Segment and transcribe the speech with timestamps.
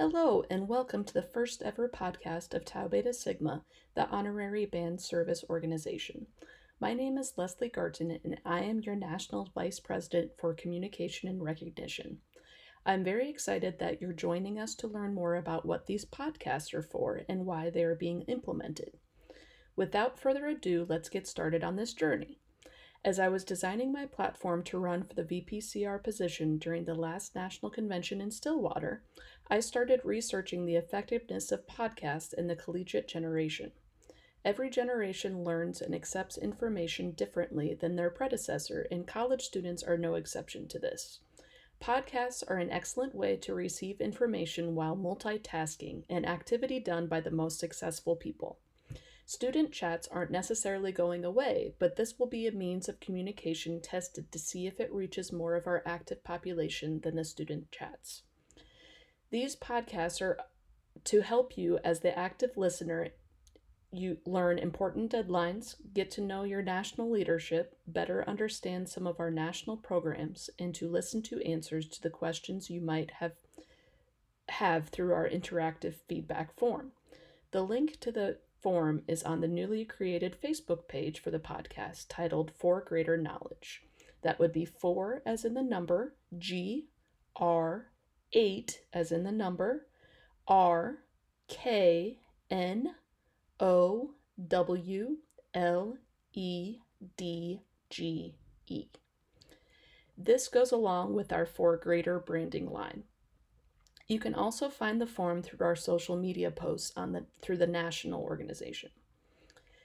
[0.00, 4.98] Hello, and welcome to the first ever podcast of Tau Beta Sigma, the honorary band
[5.02, 6.26] service organization.
[6.80, 11.42] My name is Leslie Gartin, and I am your National Vice President for Communication and
[11.42, 12.16] Recognition.
[12.86, 16.80] I'm very excited that you're joining us to learn more about what these podcasts are
[16.80, 18.96] for and why they are being implemented.
[19.76, 22.40] Without further ado, let's get started on this journey.
[23.02, 27.34] As I was designing my platform to run for the VPCR position during the last
[27.34, 29.02] national convention in Stillwater,
[29.48, 33.72] I started researching the effectiveness of podcasts in the collegiate generation.
[34.44, 40.14] Every generation learns and accepts information differently than their predecessor, and college students are no
[40.14, 41.20] exception to this.
[41.80, 47.30] Podcasts are an excellent way to receive information while multitasking, an activity done by the
[47.30, 48.58] most successful people.
[49.30, 54.32] Student chats aren't necessarily going away, but this will be a means of communication tested
[54.32, 58.22] to see if it reaches more of our active population than the student chats.
[59.30, 60.40] These podcasts are
[61.04, 63.10] to help you as the active listener
[63.92, 69.30] you learn important deadlines, get to know your national leadership, better understand some of our
[69.30, 73.34] national programs, and to listen to answers to the questions you might have
[74.48, 76.90] have through our interactive feedback form.
[77.52, 82.06] The link to the form is on the newly created Facebook page for the podcast
[82.08, 83.82] titled For Greater Knowledge.
[84.22, 86.88] That would be 4 as in the number, G,
[87.36, 87.86] R,
[88.32, 89.86] 8 as in the number,
[90.46, 90.98] R,
[91.48, 92.18] K,
[92.50, 92.94] N,
[93.58, 94.14] O,
[94.48, 95.16] W,
[95.54, 95.98] L,
[96.32, 96.78] E,
[97.16, 98.34] D, G,
[98.66, 98.86] E.
[100.16, 103.04] This goes along with our For Greater branding line.
[104.10, 107.68] You can also find the form through our social media posts on the through the
[107.68, 108.90] national organization.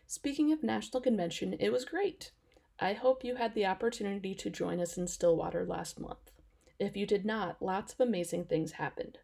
[0.08, 2.32] Speaking of National Convention, it was great.
[2.80, 6.32] I hope you had the opportunity to join us in Stillwater last month.
[6.80, 9.20] If you did not, lots of amazing things happened.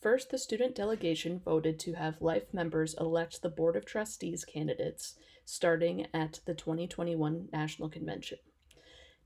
[0.00, 5.16] First, the student delegation voted to have life members elect the Board of Trustees candidates
[5.44, 8.38] starting at the 2021 National Convention.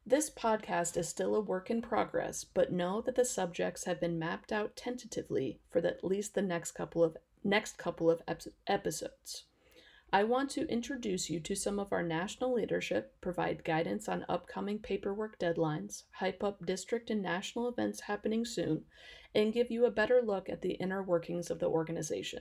[0.06, 4.18] This podcast is still a work in progress, but know that the subjects have been
[4.18, 9.44] mapped out tentatively for at least the next couple of next couple of ep- episodes.
[10.12, 14.78] I want to introduce you to some of our national leadership, provide guidance on upcoming
[14.78, 18.86] paperwork deadlines, hype up district and national events happening soon,
[19.34, 22.40] and give you a better look at the inner workings of the organization.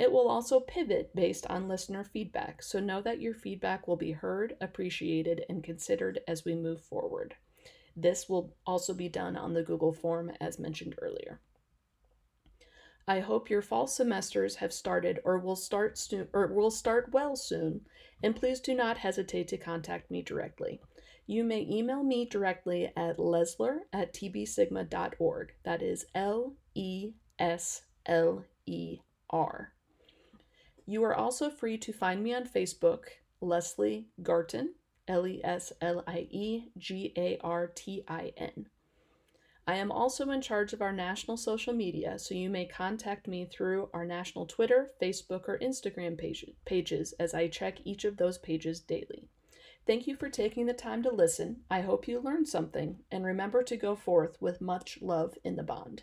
[0.00, 4.12] It will also pivot based on listener feedback, so know that your feedback will be
[4.12, 7.34] heard, appreciated, and considered as we move forward.
[7.94, 11.42] This will also be done on the Google form as mentioned earlier.
[13.06, 17.36] I hope your fall semesters have started or will start soon or will start well
[17.36, 17.82] soon,
[18.22, 20.80] and please do not hesitate to contact me directly.
[21.26, 25.52] You may email me directly at lesler at tbsigma.org.
[25.64, 29.74] That is L E S L E R.
[30.90, 33.04] You are also free to find me on Facebook,
[33.40, 34.74] Leslie Gartin,
[35.06, 38.66] L E S L I E G A R T I N.
[39.68, 43.44] I am also in charge of our national social media, so you may contact me
[43.44, 48.38] through our national Twitter, Facebook, or Instagram page, pages as I check each of those
[48.38, 49.28] pages daily.
[49.86, 51.60] Thank you for taking the time to listen.
[51.70, 55.62] I hope you learned something, and remember to go forth with much love in the
[55.62, 56.02] bond.